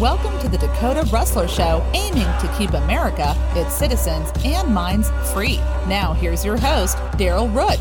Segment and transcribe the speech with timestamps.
[0.00, 5.56] Welcome to the Dakota Rustler Show, aiming to keep America, its citizens, and minds free.
[5.88, 7.78] Now, here's your host, Daryl Root.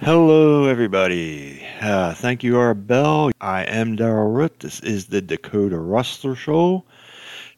[0.00, 1.64] Hello, everybody.
[1.80, 3.30] Uh, thank you, Arbel.
[3.40, 4.58] I am Daryl Root.
[4.58, 6.84] This is the Dakota Rustler Show.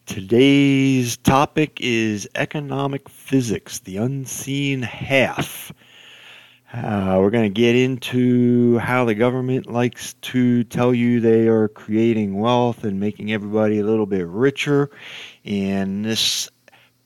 [0.07, 5.73] Today's topic is economic physics, the unseen half.
[6.73, 11.69] Uh, we're going to get into how the government likes to tell you they are
[11.69, 14.91] creating wealth and making everybody a little bit richer.
[15.45, 16.51] And this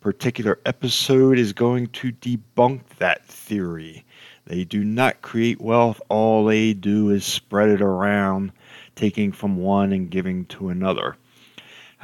[0.00, 4.06] particular episode is going to debunk that theory.
[4.46, 8.52] They do not create wealth, all they do is spread it around,
[8.94, 11.16] taking from one and giving to another.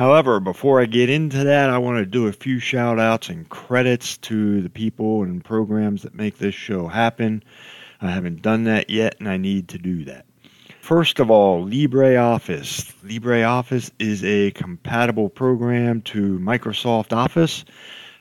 [0.02, 3.48] However, before I get into that, I want to do a few shout outs and
[3.48, 7.44] credits to the people and programs that make this show happen.
[8.00, 10.26] I haven't done that yet, and I need to do that.
[10.80, 12.92] First of all, LibreOffice.
[13.04, 17.64] LibreOffice is a compatible program to Microsoft Office.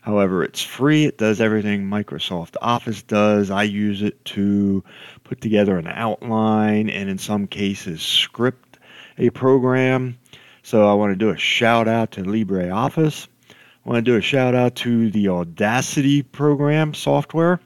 [0.02, 1.06] However, it's free.
[1.06, 3.50] It does everything Microsoft Office does.
[3.50, 4.84] I use it to
[5.24, 8.78] put together an outline and, in some cases, script
[9.18, 10.20] a program.
[10.64, 13.28] So I want to do a shout out to LibreOffice.
[13.50, 17.59] I want to do a shout out to the Audacity program software.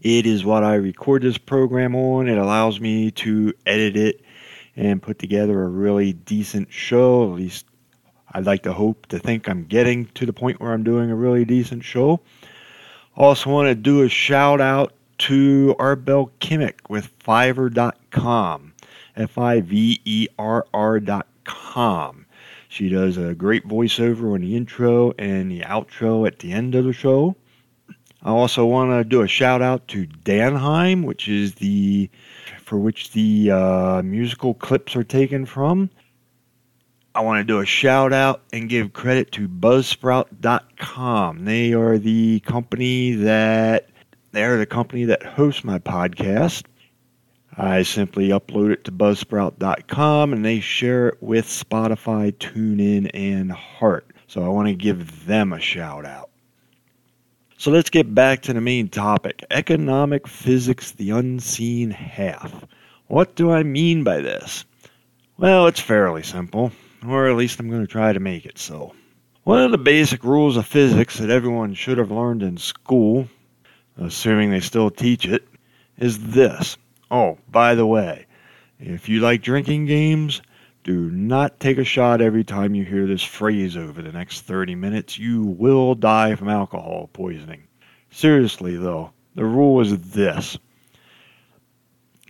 [0.00, 2.28] It is what I record this program on.
[2.28, 4.20] It allows me to edit it
[4.76, 7.24] and put together a really decent show.
[7.24, 7.66] At least
[8.32, 11.16] I'd like to hope to think I'm getting to the point where I'm doing a
[11.16, 12.20] really decent show.
[13.16, 18.74] Also, want to do a shout out to Arbel Kimmick with Fiverr.com.
[19.16, 22.26] F I V E R R.com com.
[22.68, 26.84] She does a great voiceover on the intro and the outro at the end of
[26.84, 27.36] the show.
[28.22, 32.10] I also want to do a shout out to Danheim, which is the
[32.60, 35.88] for which the uh, musical clips are taken from.
[37.14, 41.44] I want to do a shout out and give credit to Buzzsprout.com.
[41.44, 43.88] They are the company that
[44.32, 46.64] they are the company that hosts my podcast.
[47.58, 54.10] I simply upload it to buzzsprout.com and they share it with Spotify, TuneIn, and Heart.
[54.26, 56.28] So I want to give them a shout out.
[57.56, 62.66] So let's get back to the main topic economic physics, the unseen half.
[63.06, 64.66] What do I mean by this?
[65.38, 66.72] Well, it's fairly simple,
[67.06, 68.94] or at least I'm going to try to make it so.
[69.44, 73.28] One of the basic rules of physics that everyone should have learned in school,
[73.96, 75.48] assuming they still teach it,
[75.98, 76.76] is this
[77.10, 78.26] Oh, by the way,
[78.78, 80.42] if you like drinking games,
[80.84, 84.74] do not take a shot every time you hear this phrase over the next 30
[84.74, 85.18] minutes.
[85.18, 87.64] You will die from alcohol poisoning.
[88.10, 90.58] Seriously, though, the rule is this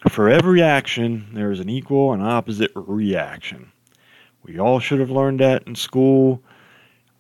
[0.09, 3.73] for every action, there is an equal and opposite reaction.
[4.43, 6.43] We all should have learned that in school.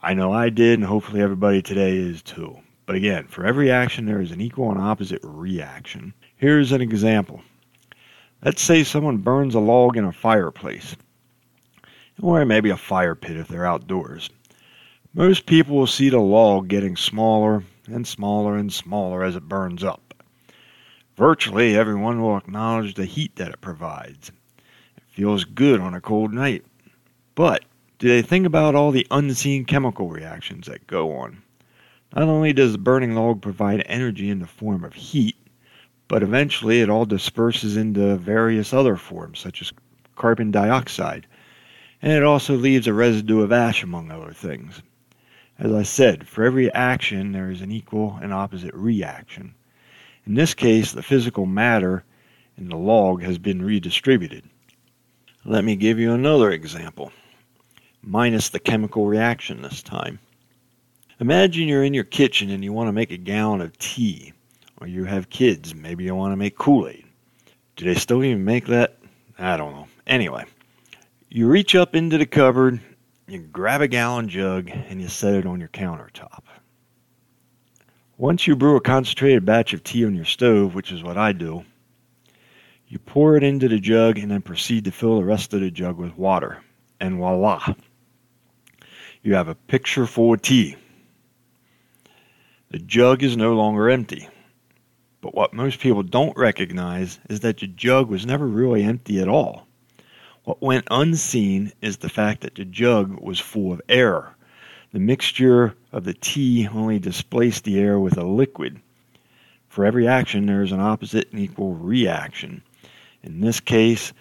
[0.01, 2.59] I know I did, and hopefully everybody today is too.
[2.85, 6.15] But again, for every action, there is an equal and opposite reaction.
[6.39, 7.41] Here's an example.
[8.45, 10.95] Let's say someone burns a log in a fireplace,
[12.21, 14.29] or maybe a fire pit if they're outdoors.
[15.15, 19.83] Most people will see the log getting smaller and smaller and smaller as it burns
[19.83, 20.23] up.
[21.17, 24.31] Virtually everyone will acknowledge the heat that it provides.
[24.99, 26.67] It feels good on a cold night.
[27.35, 27.65] But
[27.99, 31.43] do they think about all the unseen chemical reactions that go on?
[32.15, 35.36] Not only does the burning log provide energy in the form of heat,
[36.09, 39.73] but eventually it all disperses into various other forms, such as
[40.15, 41.27] carbon dioxide,
[42.01, 44.83] and it also leaves a residue of ash, among other things.
[45.59, 49.55] As I said, for every action there is an equal and opposite reaction.
[50.27, 52.05] In this case, the physical matter
[52.57, 54.45] in the log has been redistributed.
[55.45, 57.13] Let me give you another example,
[58.03, 60.19] minus the chemical reaction this time.
[61.19, 64.33] Imagine you're in your kitchen and you want to make a gallon of tea
[64.81, 67.05] or you have kids, maybe you want to make Kool Aid.
[67.77, 68.99] Do they still even make that?
[69.39, 69.89] I don't know.
[70.07, 70.45] Anyway,
[71.31, 72.81] you reach up into the cupboard,
[73.27, 76.43] you grab a gallon jug, and you set it on your countertop.
[78.19, 81.33] Once you brew a concentrated batch of tea on your stove, which is what I
[81.33, 81.65] do,
[82.89, 85.71] you pour it into the jug and then proceed to fill the rest of the
[85.71, 86.63] jug with water.
[87.01, 87.75] And voila!
[89.23, 90.77] You have a picture full of tea.
[92.71, 94.29] The jug is no longer empty.
[95.27, 99.27] But what most people don't recognize is that the jug was never really empty at
[99.27, 99.67] all.
[100.45, 104.37] What went unseen is the fact that the jug was full of air.
[104.93, 108.81] the mixture of the tea only displaced the air with a liquid.
[109.69, 112.63] For every action, there is an opposite and equal reaction.
[113.25, 114.13] In this case,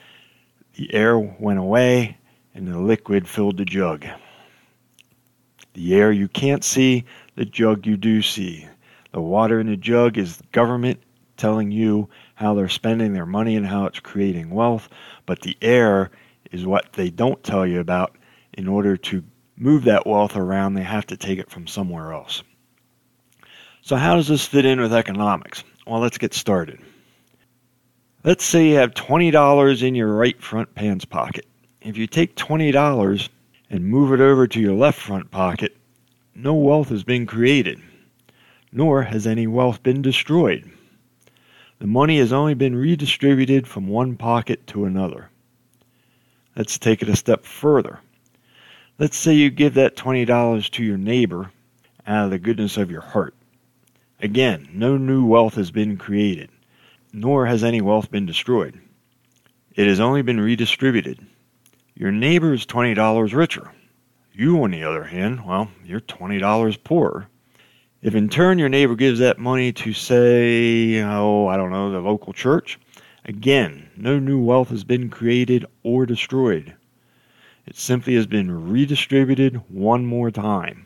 [0.74, 2.18] the air went away
[2.56, 4.08] and the liquid filled the jug.
[5.76, 7.06] The air you can't see,
[7.36, 8.68] the jug you do see.
[9.16, 11.02] The water in the jug is the government
[11.38, 14.90] telling you how they're spending their money and how it's creating wealth,
[15.26, 16.12] but the air
[16.52, 18.18] is what they don't tell you about.
[18.52, 19.24] In order to
[19.56, 22.44] move that wealth around, they have to take it from somewhere else.
[23.84, 25.64] So, how does this fit in with economics?
[25.88, 26.82] Well, let's get started.
[28.26, 31.46] Let's say you have $20 in your right front pants pocket.
[31.80, 33.30] If you take $20
[33.70, 35.74] and move it over to your left front pocket,
[36.36, 37.82] no wealth has been created,
[38.76, 40.70] nor has any wealth been destroyed.
[41.80, 45.30] The money has only been redistributed from one pocket to another.
[46.58, 48.00] Let's take it a step further.
[49.00, 51.52] Let's say you give that $20 to your neighbor
[52.06, 53.34] out of the goodness of your heart.
[54.20, 56.50] Again, no new wealth has been created,
[57.14, 58.78] nor has any wealth been destroyed.
[59.74, 61.26] It has only been redistributed.
[61.94, 63.72] Your neighbor is $20 richer.
[64.34, 67.28] You, on the other hand, well, you're $20 poorer.
[68.06, 72.00] If in turn your neighbor gives that money to, say, oh, I don't know, the
[72.02, 72.78] local church,
[73.24, 76.76] again, no new wealth has been created or destroyed.
[77.66, 80.86] It simply has been redistributed one more time.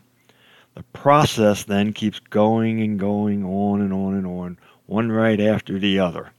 [0.75, 5.77] The process then keeps going and going on and on and on, one right after
[5.77, 6.31] the other.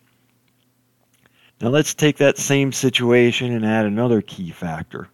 [1.60, 5.10] Now let's take that same situation and add another key factor.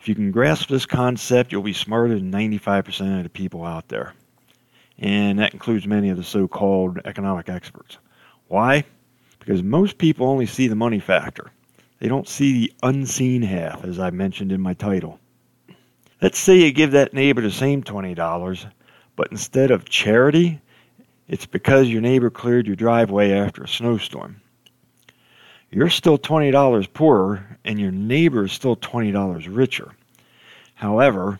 [0.00, 3.86] If you can grasp this concept, you'll be smarter than 95% of the people out
[3.86, 4.12] there
[4.98, 7.98] and that includes many of the so called economic experts.
[8.48, 8.84] Why?
[9.38, 11.52] Because most people only see the money factor.
[12.00, 15.20] They don't see the unseen half, as I mentioned in my title.
[16.20, 18.66] Let's say you give that neighbor the same $20,
[19.14, 20.60] but instead of charity,
[21.28, 24.40] it's because your neighbor cleared your driveway after a snowstorm.
[25.70, 29.92] You're still $20 poorer, and your neighbor is still $20 richer.
[30.74, 31.38] However,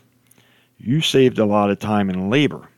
[0.77, 2.69] you saved a lot of time and labor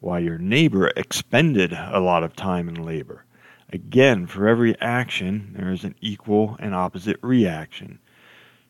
[0.00, 3.24] while your neighbor expended a lot of time and labor.
[3.72, 7.98] Again, for every action, there is an equal and opposite reaction.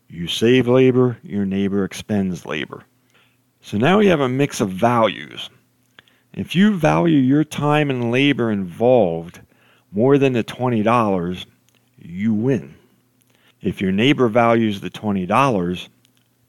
[0.08, 2.84] You save labor, your neighbor expends labor.
[3.62, 5.48] So now we have a mix of values.
[6.32, 9.40] If you value your time and labor involved
[9.92, 11.46] more than the $20,
[11.98, 12.74] you win.
[13.60, 15.88] If your neighbor values the $20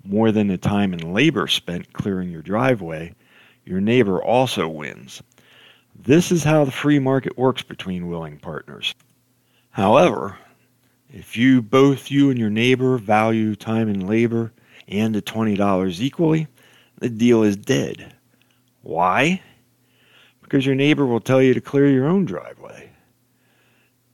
[0.03, 3.13] more than the time and labor spent clearing your driveway,
[3.65, 5.21] your neighbor also wins.
[5.95, 8.95] This is how the free market works between willing partners.
[9.69, 10.37] However,
[11.09, 14.51] if you both you and your neighbor value time and labor
[14.87, 16.47] and the $20 equally,
[16.99, 18.15] the deal is dead.
[18.81, 19.41] Why?
[20.41, 22.91] Because your neighbor will tell you to clear your own driveway.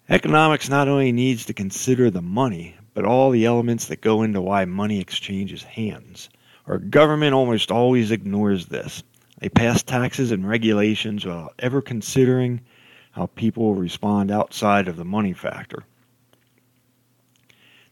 [0.10, 4.42] Economics not only needs to consider the money, but all the elements that go into
[4.42, 6.30] why money exchanges hands.
[6.66, 9.04] Our government almost always ignores this.
[9.39, 12.62] They pass taxes and regulations without ever considering
[13.12, 15.84] how people will respond outside of the money factor.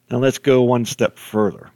[0.09, 1.69] Now let's go one step further.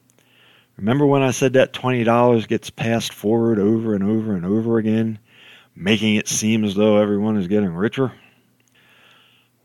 [0.77, 5.19] Remember when I said that $20 gets passed forward over and over and over again,
[5.75, 8.13] making it seem as though everyone is getting richer?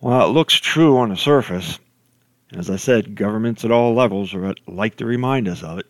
[0.00, 1.78] Well, it looks true on the surface.
[2.52, 4.34] As I said, governments at all levels
[4.66, 5.86] like to remind us of it.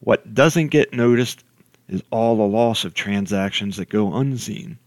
[0.00, 1.44] What doesn't get noticed
[1.88, 4.78] is all the loss of transactions that go unseen,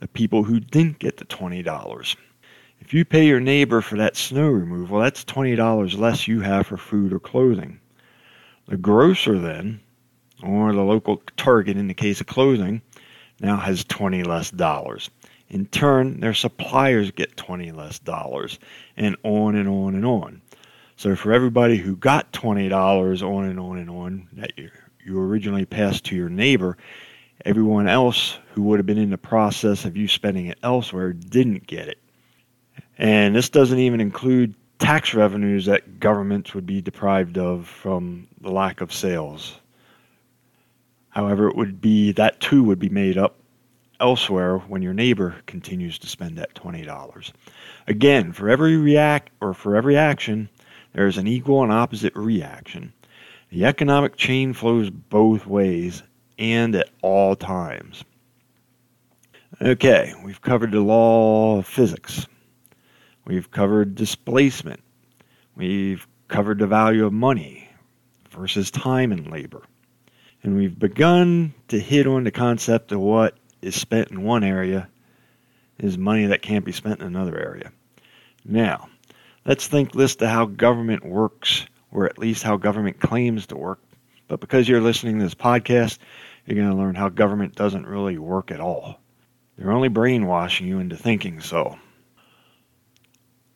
[0.00, 2.16] the people who didn't get the $20.
[2.80, 6.76] If you pay your neighbor for that snow removal, that's $20 less you have for
[6.76, 7.80] food or clothing.
[8.66, 9.80] The grocer then,
[10.42, 12.82] or the local Target in the case of clothing,
[13.40, 15.10] now has 20 less dollars.
[15.48, 18.58] In turn, their suppliers get 20 less dollars,
[18.96, 20.42] and on and on and on.
[20.96, 25.64] So for everybody who got $20 on and on and on that year, you originally
[25.64, 26.76] passed to your neighbor,
[27.44, 31.66] everyone else who would have been in the process of you spending it elsewhere didn't
[31.66, 31.98] get it.
[32.98, 38.50] And this doesn't even include tax revenues that governments would be deprived of from the
[38.50, 39.58] lack of sales.
[41.10, 43.36] However, it would be that too would be made up
[44.00, 47.32] elsewhere when your neighbor continues to spend that $20.
[47.86, 50.48] Again, for every react or for every action,
[50.92, 52.92] there is an equal and opposite reaction.
[53.50, 56.02] The economic chain flows both ways
[56.38, 58.04] and at all times.
[59.60, 62.26] Okay, we've covered the law of physics.
[63.24, 64.80] We've covered displacement.
[65.56, 67.68] We've covered the value of money
[68.30, 69.62] versus time and labor.
[70.42, 74.88] And we've begun to hit on the concept of what is spent in one area
[75.78, 77.72] is money that can't be spent in another area.
[78.44, 78.88] Now,
[79.44, 83.80] let's think this to how government works, or at least how government claims to work.
[84.26, 85.98] But because you're listening to this podcast,
[86.44, 89.00] you're going to learn how government doesn't really work at all.
[89.56, 91.78] They're only brainwashing you into thinking so.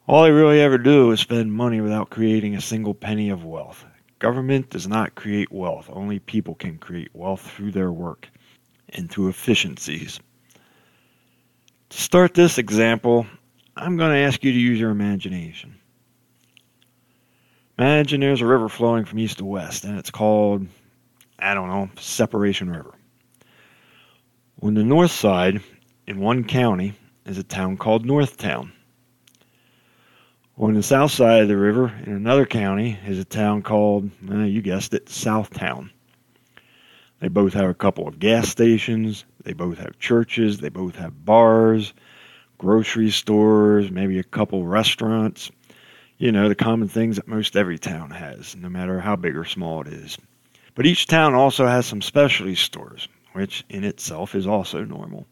[0.06, 3.84] All they really ever do is spend money without creating a single penny of wealth.
[4.18, 5.88] Government does not create wealth.
[5.92, 8.28] Only people can create wealth through their work
[8.88, 10.20] and through efficiencies.
[11.90, 13.26] To start this example,
[13.76, 15.76] I'm going to ask you to use your imagination.
[17.82, 20.68] Imagine there's a river flowing from east to west, and it's called,
[21.40, 22.94] I don't know, Separation River.
[24.62, 25.60] On the north side,
[26.06, 26.94] in one county,
[27.26, 28.70] is a town called Northtown.
[30.56, 34.44] On the south side of the river, in another county, is a town called, uh,
[34.44, 35.90] you guessed it, Southtown.
[37.18, 41.24] They both have a couple of gas stations, they both have churches, they both have
[41.24, 41.92] bars,
[42.58, 45.50] grocery stores, maybe a couple restaurants.
[46.22, 49.44] You know, the common things that most every town has, no matter how big or
[49.44, 50.16] small it is.
[50.76, 55.26] But each town also has some specialty stores, which in itself is also normal.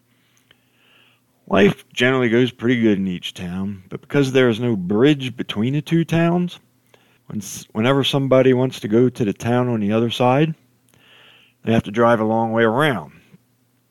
[1.47, 5.75] Life generally goes pretty good in each town, but because there is no bridge between
[5.75, 6.59] the two towns,
[7.71, 10.57] whenever somebody wants to go to the town on the other side,
[11.63, 13.13] they have to drive a long way around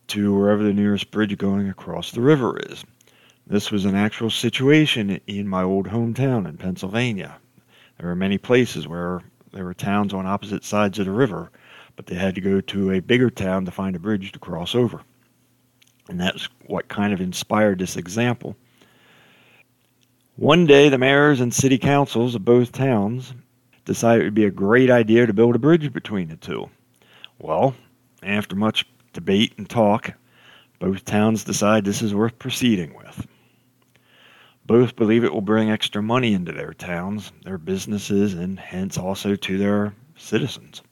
[0.08, 2.84] to wherever the nearest bridge going across the river is.
[3.50, 7.40] This was an actual situation in my old hometown in Pennsylvania.
[7.98, 11.50] There were many places where there were towns on opposite sides of the river,
[11.96, 14.76] but they had to go to a bigger town to find a bridge to cross
[14.76, 15.02] over.
[16.10, 18.56] And that's what kind of inspired this example.
[20.36, 23.34] One day, the mayors and city councils of both towns
[23.84, 26.70] decided it would be a great idea to build a bridge between the two.
[27.40, 27.74] Well,
[28.22, 30.14] after much debate and talk,
[30.78, 33.26] both towns decide this is worth proceeding with.
[34.70, 39.36] Both believe it will bring extra money into their towns, their businesses, and hence also
[39.36, 40.84] to their citizens.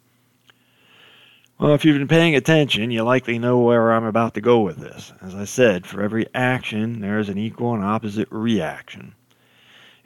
[1.60, 4.78] Well, if you've been paying attention, you likely know where I'm about to go with
[4.78, 5.14] this.
[5.22, 9.14] As I said, for every action, there is an equal and opposite reaction.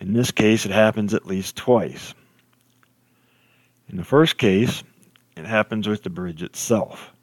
[0.01, 2.13] In this case, it happens at least twice.
[3.87, 4.83] In the first case,
[5.37, 7.13] it happens with the bridge itself.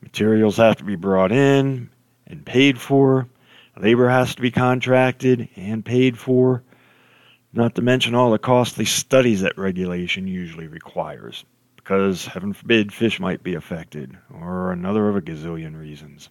[0.00, 1.88] Materials have to be brought in
[2.26, 3.28] and paid for,
[3.80, 6.62] labor has to be contracted and paid for,
[7.52, 11.44] not to mention all the costly studies that regulation usually requires
[11.76, 16.28] because, heaven forbid, fish might be affected, or another of a gazillion reasons.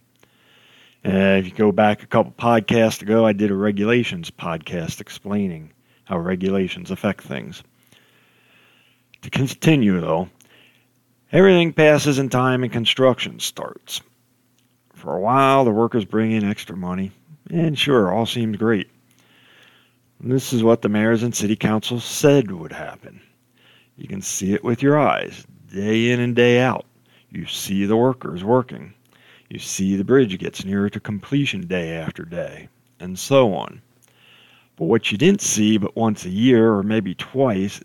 [1.04, 5.72] Uh, if you go back a couple podcasts ago, I did a regulations podcast explaining
[6.04, 7.62] how regulations affect things.
[9.22, 10.28] To continue, though,
[11.32, 14.00] everything passes in time and construction starts.
[14.94, 17.10] For a while, the workers bring in extra money,
[17.50, 18.88] and sure, all seemed great.
[20.20, 23.20] this is what the mayors and city council said would happen.
[23.96, 26.86] You can see it with your eyes, day in and day out.
[27.30, 28.94] You see the workers working.
[29.48, 32.68] You see the bridge gets nearer to completion day after day,
[33.00, 33.82] and so on.
[34.76, 37.80] But what you didn't see but once a year, or maybe twice,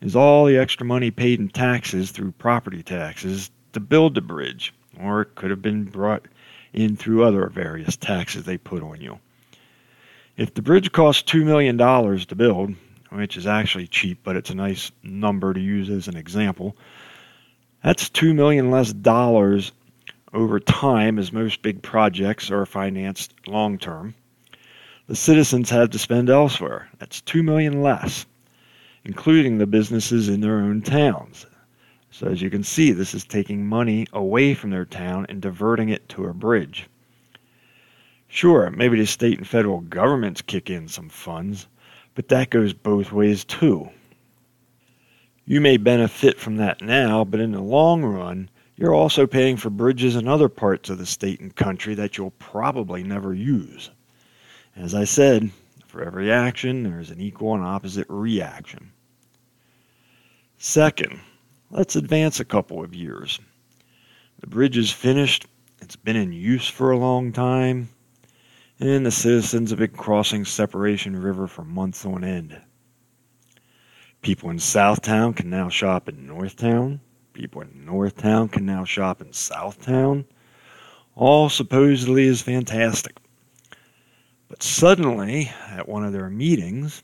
[0.00, 4.74] is all the extra money paid in taxes through property taxes to build the bridge,
[5.00, 6.26] or it could have been brought
[6.74, 9.18] in through other various taxes they put on you.
[10.36, 12.74] If the bridge costs $2 million to build,
[13.10, 16.76] which is actually cheap, but it's a nice number to use as an example.
[17.82, 19.72] That's 2 million less dollars
[20.32, 24.14] over time as most big projects are financed long term.
[25.06, 26.88] The citizens have to spend elsewhere.
[26.98, 28.26] That's 2 million less,
[29.04, 31.46] including the businesses in their own towns.
[32.14, 35.88] So as you can see, this is taking money away from their town and diverting
[35.88, 36.88] it to a bridge.
[38.28, 41.66] Sure, maybe the state and federal governments kick in some funds,
[42.14, 43.88] but that goes both ways too.
[45.44, 49.70] You may benefit from that now, but in the long run, you're also paying for
[49.70, 53.90] bridges in other parts of the state and country that you'll probably never use.
[54.76, 55.50] As I said,
[55.88, 58.92] for every action, there is an equal and opposite reaction.
[60.58, 61.18] Second,
[61.74, 63.40] let's advance a couple of years.
[64.38, 65.46] The bridge is finished,
[65.82, 67.88] it's been in use for a long time,
[68.78, 72.60] and the citizens have been crossing Separation River for months on end.
[74.22, 77.00] People in Southtown can now shop in Northtown.
[77.32, 80.24] People in Northtown can now shop in Southtown.
[81.16, 83.18] All supposedly is fantastic.
[84.48, 87.02] But suddenly, at one of their meetings,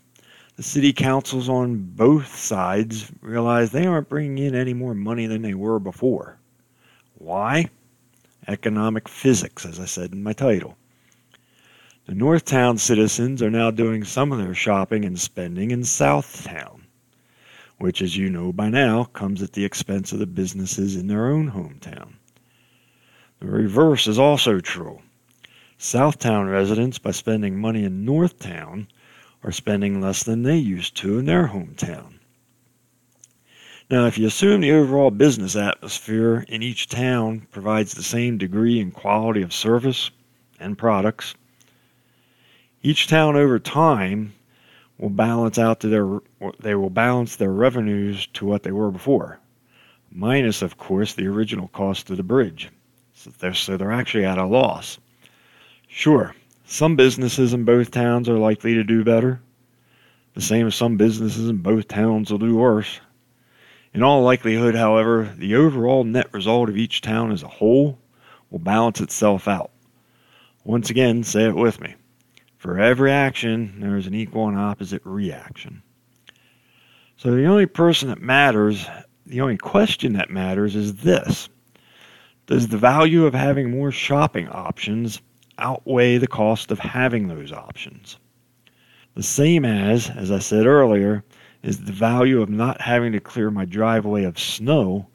[0.61, 5.41] the city councils on both sides realize they aren't bringing in any more money than
[5.41, 6.39] they were before.
[7.15, 7.71] Why?
[8.47, 10.77] Economic physics, as I said in my title.
[12.05, 16.83] The Northtown citizens are now doing some of their shopping and spending in Southtown,
[17.79, 21.29] which, as you know by now, comes at the expense of the businesses in their
[21.29, 22.17] own hometown.
[23.39, 25.01] The reverse is also true.
[25.79, 28.89] Southtown residents, by spending money in Northtown,
[29.43, 32.15] are spending less than they used to in their hometown.
[33.91, 38.81] Now, if you assume the overall business atmosphere in each town provides the same degree
[38.81, 40.11] and quality of service
[40.61, 41.35] and products,
[42.83, 44.33] each town over time
[44.97, 49.41] will balance out to their they will balance their revenues to what they were before,
[50.13, 52.71] minus of course the original cost of the bridge.
[53.15, 54.99] So they're, so they're actually at a loss.
[55.89, 56.35] Sure,
[56.71, 59.43] some businesses in both towns are likely to do better.
[60.35, 63.01] The same as some businesses in both towns will do worse.
[63.93, 67.99] In all likelihood, however, the overall net result of each town as a whole
[68.51, 69.73] will balance itself out.
[70.63, 71.97] Once again, say it with me.
[72.57, 75.83] For every action, there is an equal and opposite reaction.
[77.17, 78.87] So the only person that matters,
[79.27, 81.49] the only question that matters is this
[82.47, 85.21] Does the value of having more shopping options
[85.61, 88.19] outweigh the cost of having those options.
[89.15, 91.25] The same as, as I said earlier,
[91.63, 95.07] is the value of not having to clear my driveway of snow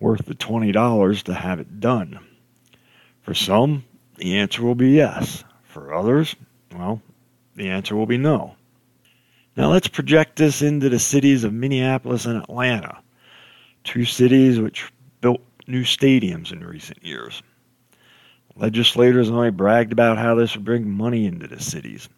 [0.00, 2.18] worth the $20 to have it done?
[3.22, 3.84] For some,
[4.16, 5.44] the answer will be yes.
[5.64, 6.36] For others,
[6.74, 7.02] well,
[7.56, 8.56] the answer will be no.
[9.56, 12.98] Now let's project this into the cities of Minneapolis and Atlanta,
[13.84, 17.42] two cities which built new stadiums in recent years.
[18.56, 22.08] Legislators only bragged about how this would bring money into the cities.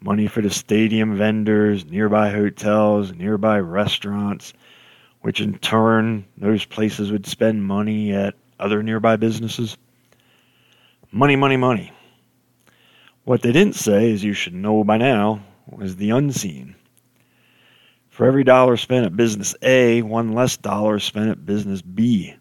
[0.00, 4.52] Money for the stadium vendors, nearby hotels, nearby restaurants,
[5.22, 9.76] which in turn, those places would spend money at other nearby businesses.
[11.12, 11.92] Money, money, money.
[13.24, 16.74] What they didn't say, as you should know by now, was the unseen.
[18.08, 22.34] For every dollar spent at business A, one less dollar spent at business B.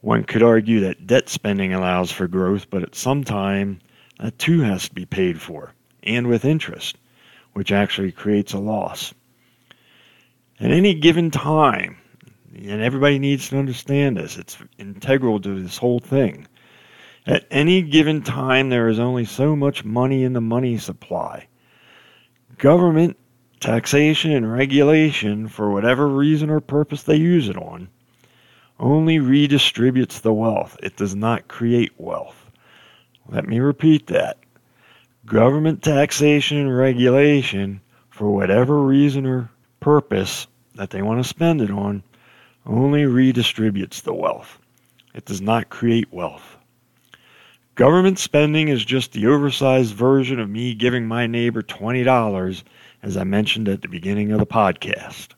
[0.00, 3.80] One could argue that debt spending allows for growth, but at some time
[4.20, 6.96] that too has to be paid for, and with interest,
[7.52, 9.12] which actually creates a loss.
[10.60, 11.98] At any given time,
[12.54, 16.46] and everybody needs to understand this, it's integral to this whole thing.
[17.26, 21.48] At any given time, there is only so much money in the money supply.
[22.56, 23.16] Government,
[23.60, 27.88] taxation, and regulation, for whatever reason or purpose they use it on,
[28.78, 30.76] only redistributes the wealth.
[30.82, 32.50] It does not create wealth.
[33.28, 34.38] Let me repeat that.
[35.26, 41.70] Government taxation and regulation, for whatever reason or purpose that they want to spend it
[41.70, 42.02] on,
[42.64, 44.58] only redistributes the wealth.
[45.14, 46.56] It does not create wealth.
[47.74, 52.62] Government spending is just the oversized version of me giving my neighbor $20,
[53.02, 55.28] as I mentioned at the beginning of the podcast.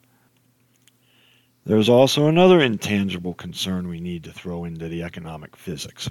[1.71, 6.11] There's also another intangible concern we need to throw into the economic physics.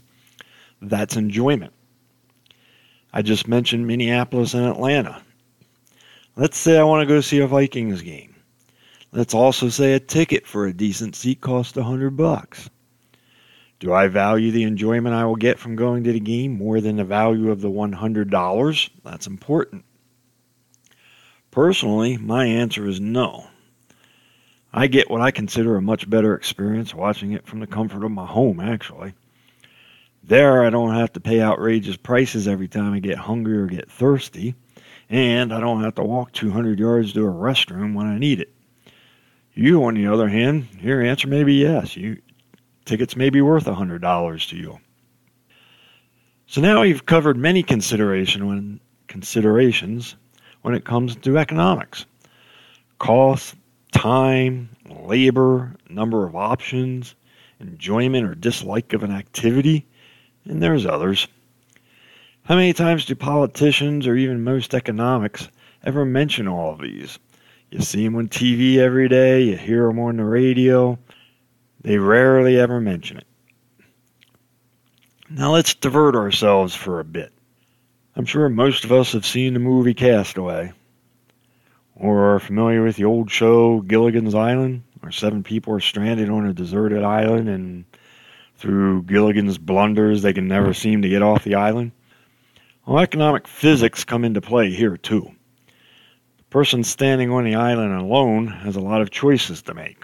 [0.82, 1.74] That's enjoyment.
[3.12, 5.22] I just mentioned Minneapolis and Atlanta.
[6.38, 8.36] Let's say I want to go see a Vikings game.
[9.12, 12.70] Let's also say a ticket for a decent seat costs a hundred bucks.
[13.80, 16.96] Do I value the enjoyment I will get from going to the game more than
[16.96, 18.90] the value of the $100?
[19.04, 19.84] That's important.
[21.52, 23.48] Personally, my answer is no.
[24.72, 28.12] I get what I consider a much better experience watching it from the comfort of
[28.12, 29.14] my home, actually.
[30.24, 33.90] There, I don't have to pay outrageous prices every time I get hungry or get
[33.90, 34.54] thirsty,
[35.10, 38.54] and I don't have to walk 200 yards to a restroom when I need it.
[39.56, 41.98] You, on the other hand, your answer may be yes.
[41.98, 42.22] You
[42.86, 44.80] tickets may be worth $100 to you.
[46.48, 50.16] So now we've covered many consideration when, considerations
[50.62, 52.06] when it comes to economics.
[52.98, 53.56] Cost,
[54.00, 57.16] time, labor, number of options,
[57.60, 59.86] enjoyment or dislike of an activity,
[60.46, 61.28] and there's others.
[62.44, 65.50] How many times do politicians or even most economics
[65.84, 67.20] ever mention all of these?
[67.72, 70.98] You see them on TV every day, you hear them on the radio.
[71.82, 73.28] They rarely ever mention it.
[75.30, 77.34] Now let's divert ourselves for a bit.
[78.16, 80.72] I'm sure most of us have seen the movie Castaway
[82.00, 86.46] or are familiar with the old show Gilligan's Island, where seven people are stranded on
[86.46, 87.86] a deserted island and
[88.56, 91.92] through Gilligan's blunders they can never seem to get off the island.
[92.86, 95.32] Well, economic physics come into play here too.
[96.38, 100.04] The person standing on the island alone has a lot of choices to make.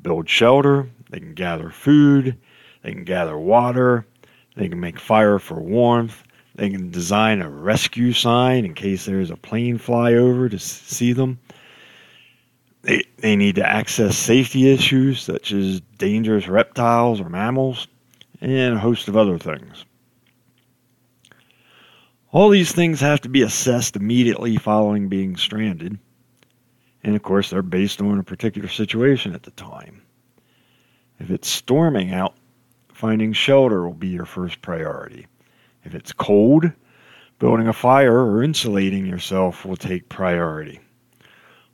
[0.00, 2.38] Build shelter, they can gather food,
[2.82, 4.06] They can gather water.
[4.56, 6.22] They can make fire for warmth.
[6.54, 11.12] They can design a rescue sign in case there's a plane fly over to see
[11.12, 11.40] them.
[12.82, 17.88] They, they need to access safety issues such as dangerous reptiles or mammals
[18.40, 19.84] and a host of other things.
[22.30, 25.98] All these things have to be assessed immediately following being stranded.
[27.02, 30.02] And of course, they're based on a particular situation at the time.
[31.18, 32.34] If it's storming out,
[32.92, 35.26] finding shelter will be your first priority.
[35.84, 36.72] If it's cold,
[37.38, 40.80] building a fire or insulating yourself will take priority.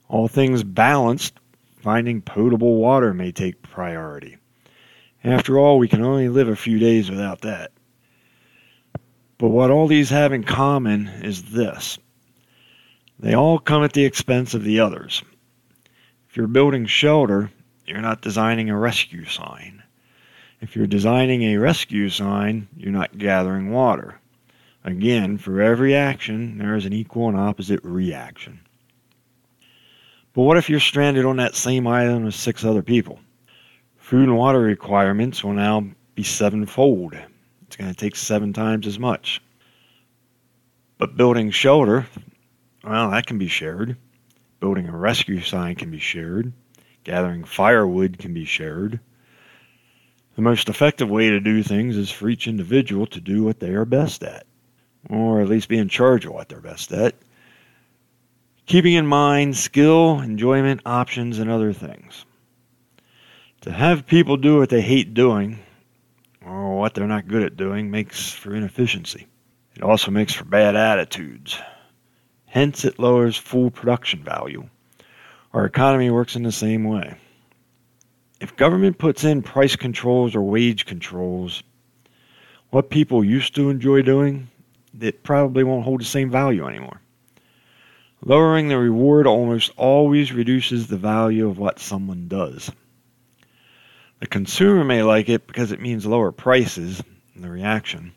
[0.09, 1.39] All things balanced,
[1.77, 4.37] finding potable water may take priority.
[5.23, 7.71] After all, we can only live a few days without that.
[9.37, 11.97] But what all these have in common is this
[13.19, 15.23] they all come at the expense of the others.
[16.29, 17.51] If you're building shelter,
[17.85, 19.80] you're not designing a rescue sign.
[20.61, 24.19] If you're designing a rescue sign, you're not gathering water.
[24.83, 28.59] Again, for every action, there is an equal and opposite reaction.
[30.33, 33.19] But what if you're stranded on that same island with six other people?
[33.97, 37.15] Food and water requirements will now be sevenfold.
[37.63, 39.41] It's going to take seven times as much.
[40.99, 42.05] But building shelter,
[42.83, 43.97] well, that can be shared.
[44.59, 46.53] Building a rescue sign can be shared.
[47.03, 48.99] Gathering firewood can be shared.
[50.41, 53.69] The most effective way to do things is for each individual to do what they
[53.75, 54.47] are best at,
[55.07, 57.13] or at least be in charge of what they're best at,
[58.65, 62.25] keeping in mind skill, enjoyment, options, and other things.
[63.61, 65.59] To have people do what they hate doing,
[66.43, 69.27] or what they're not good at doing, makes for inefficiency.
[69.75, 71.59] It also makes for bad attitudes.
[72.47, 74.67] Hence, it lowers full production value.
[75.53, 77.15] Our economy works in the same way.
[78.41, 81.61] If government puts in price controls or wage controls,
[82.71, 84.49] what people used to enjoy doing,
[84.99, 86.99] it probably won't hold the same value anymore.
[88.25, 92.71] Lowering the reward almost always reduces the value of what someone does.
[94.19, 97.03] The consumer may like it because it means lower prices
[97.35, 98.11] in the reaction,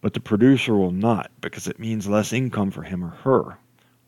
[0.00, 3.58] but the producer will not because it means less income for him or her,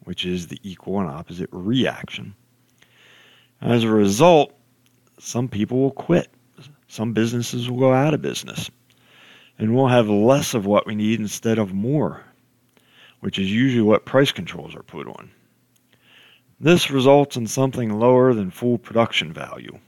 [0.04, 2.34] which is the equal and opposite reaction.
[3.60, 4.57] As a result,
[5.18, 6.28] some people will quit.
[6.86, 8.70] Some businesses will go out of business.
[9.58, 12.22] And we'll have less of what we need instead of more,
[13.20, 15.30] which is usually what price controls are put on.
[16.60, 19.78] This results in something lower than full production value.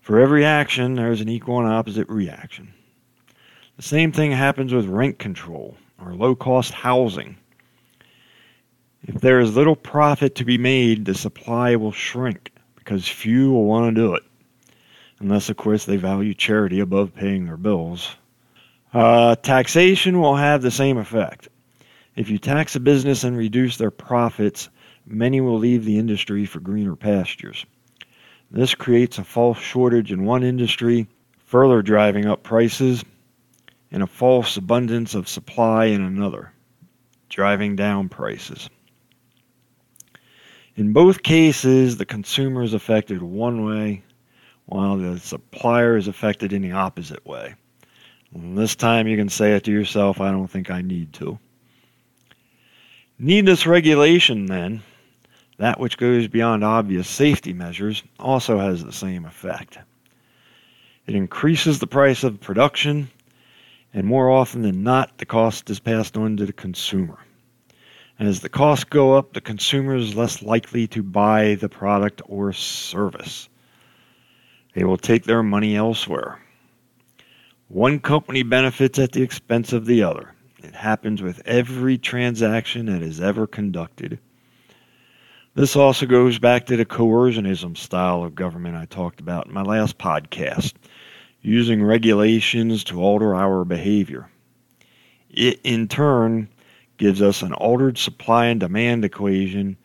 [0.00, 2.72] For every action, there is an equal and opposite reaction.
[3.76, 7.36] The same thing happens with rent control or low cost housing.
[9.02, 12.52] If there is little profit to be made, the supply will shrink
[12.88, 14.22] because few will want to do it.
[15.20, 18.16] Unless, of course, they value charity above paying their bills.
[18.94, 21.48] Uh, taxation will have the same effect.
[22.16, 24.70] If you tax a business and reduce their profits,
[25.04, 27.66] many will leave the industry for greener pastures.
[28.50, 31.08] This creates a false shortage in one industry,
[31.44, 33.04] further driving up prices,
[33.90, 36.52] and a false abundance of supply in another,
[37.28, 38.70] driving down prices.
[40.78, 44.04] In both cases, the consumer is affected one way,
[44.66, 47.56] while the supplier is affected in the opposite way.
[48.32, 51.36] And this time you can say it to yourself, I don't think I need to.
[53.18, 54.84] Needless regulation, then,
[55.56, 59.78] that which goes beyond obvious safety measures, also has the same effect.
[61.08, 63.10] It increases the price of production,
[63.92, 67.18] and more often than not, the cost is passed on to the consumer.
[68.18, 72.52] As the costs go up, the consumer is less likely to buy the product or
[72.52, 73.48] service.
[74.74, 76.40] They will take their money elsewhere.
[77.68, 80.34] One company benefits at the expense of the other.
[80.64, 84.18] It happens with every transaction that is ever conducted.
[85.54, 89.62] This also goes back to the coercionism style of government I talked about in my
[89.62, 90.72] last podcast,
[91.40, 94.28] using regulations to alter our behavior.
[95.30, 96.48] It, in turn,
[96.98, 99.76] gives us an altered supply and demand equation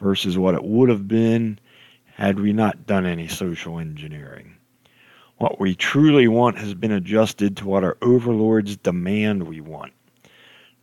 [0.00, 1.58] versus what it would have been
[2.14, 4.56] had we not done any social engineering.
[5.38, 9.92] What we truly want has been adjusted to what our overlords demand we want.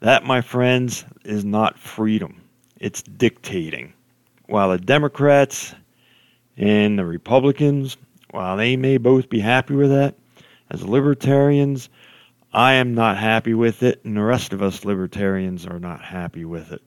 [0.01, 2.41] That, my friends, is not freedom,
[2.79, 3.93] it's dictating.
[4.47, 5.75] While the Democrats
[6.57, 7.97] and the Republicans,
[8.31, 10.15] while they may both be happy with that,
[10.71, 11.89] as libertarians,
[12.51, 16.45] I am not happy with it, and the rest of us libertarians are not happy
[16.45, 16.81] with it.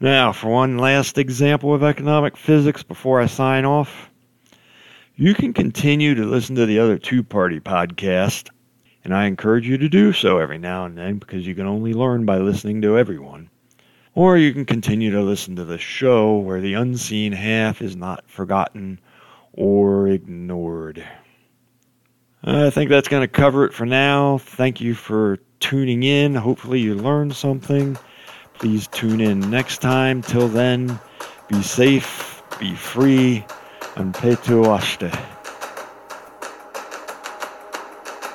[0.00, 4.10] Now, for one last example of economic physics before I sign off,
[5.14, 8.50] You can continue to listen to the other two party podcast,
[9.04, 11.94] and I encourage you to do so every now and then because you can only
[11.94, 13.48] learn by listening to everyone.
[14.14, 18.28] Or you can continue to listen to the show where the unseen half is not
[18.28, 18.98] forgotten
[19.52, 21.02] or ignored.
[22.46, 24.38] Uh, I think that's going to cover it for now.
[24.38, 26.36] Thank you for tuning in.
[26.36, 27.98] Hopefully, you learned something.
[28.54, 30.22] Please tune in next time.
[30.22, 31.00] Till then,
[31.48, 33.44] be safe, be free,
[33.96, 35.35] and pay to petu ashte.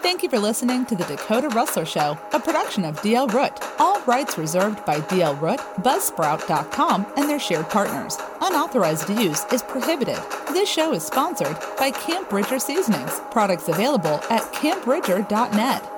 [0.01, 3.53] Thank you for listening to the Dakota Rustler Show, a production of DL Root.
[3.79, 8.17] All rights reserved by DL Root, Buzzsprout.com, and their shared partners.
[8.41, 10.17] Unauthorized use is prohibited.
[10.53, 13.21] This show is sponsored by Camp Bridger Seasonings.
[13.29, 15.90] Products available at campbridger.net.